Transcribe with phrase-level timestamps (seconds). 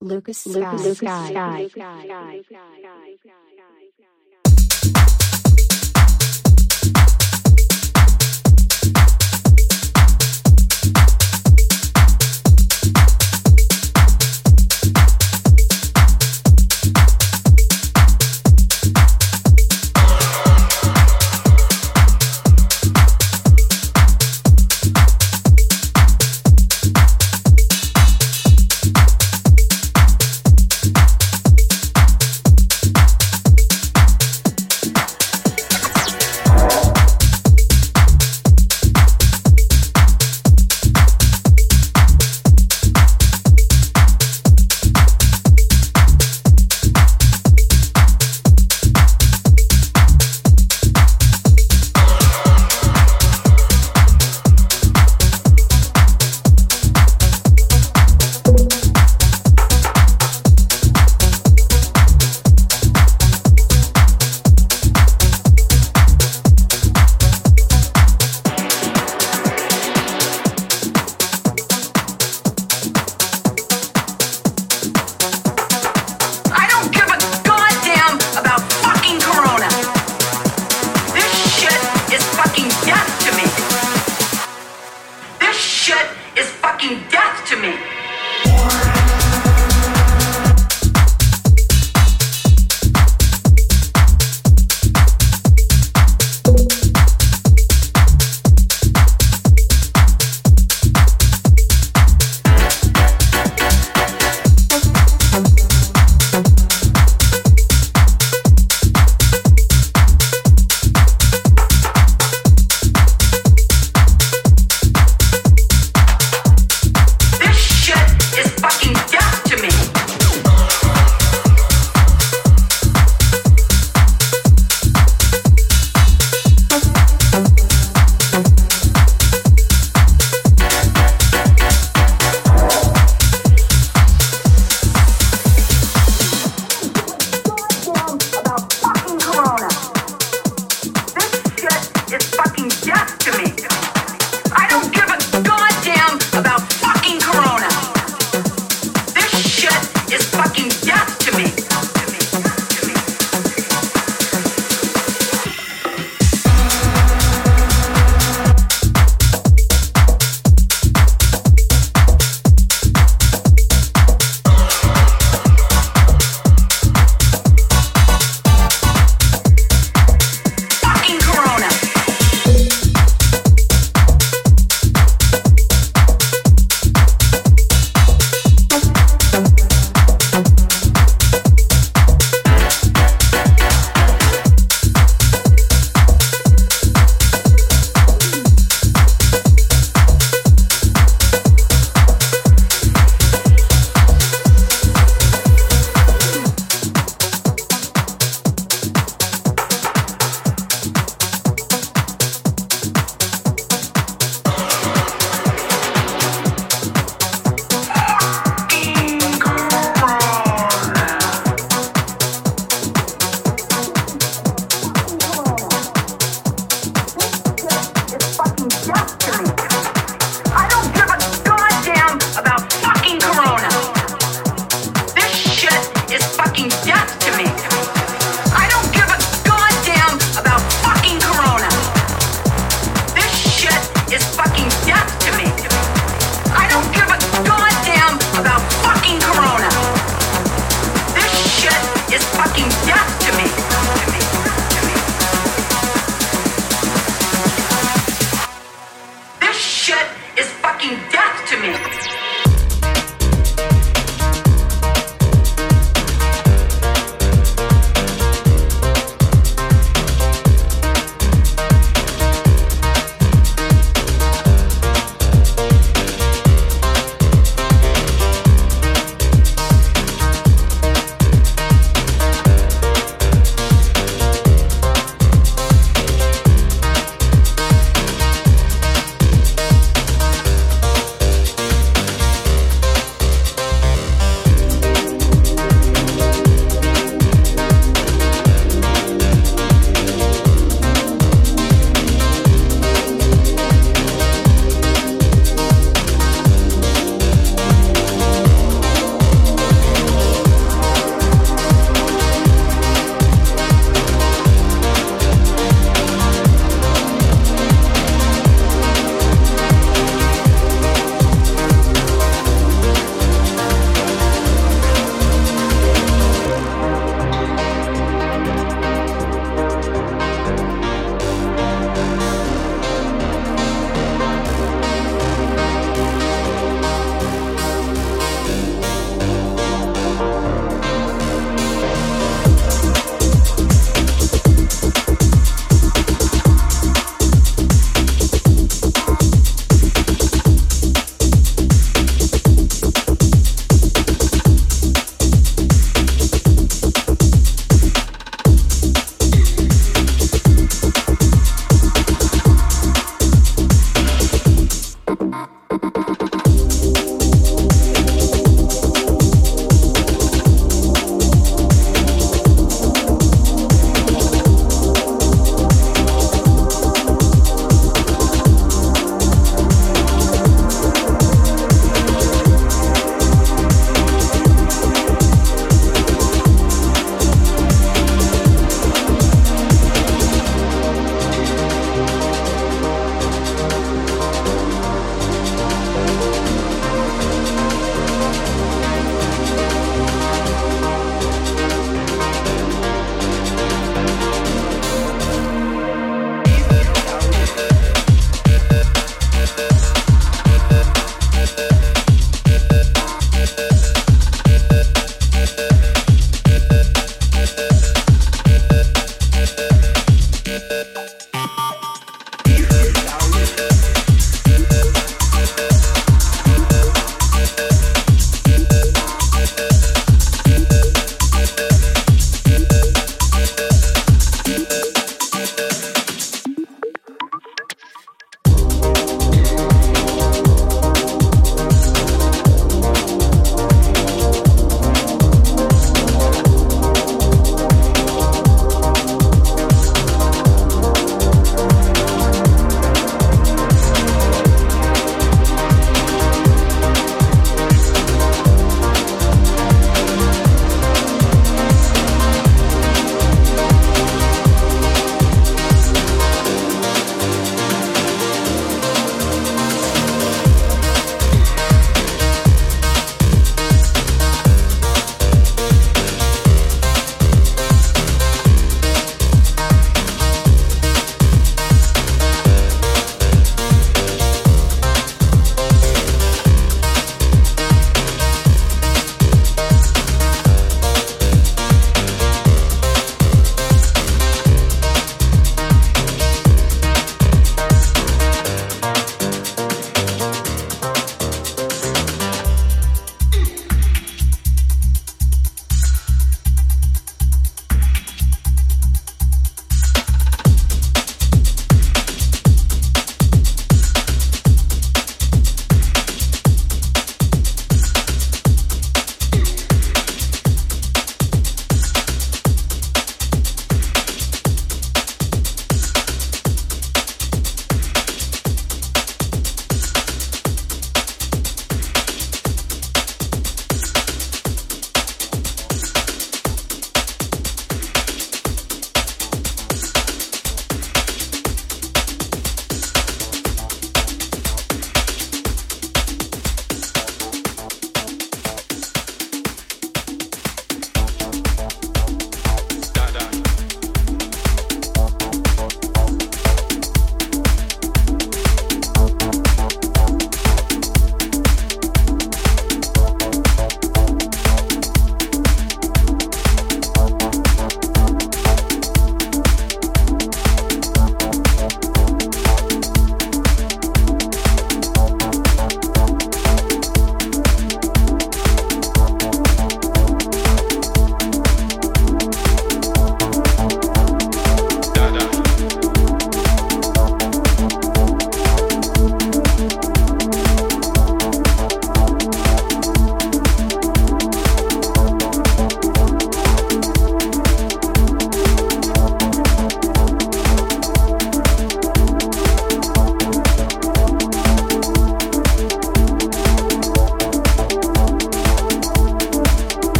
[0.00, 0.52] Lucas Sky.
[0.52, 2.42] Lucas Sky.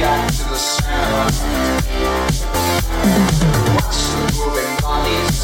[0.00, 1.34] react to the sound.
[3.74, 5.38] Watch the moving bodies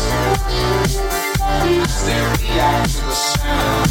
[1.84, 3.86] as they react to the sound.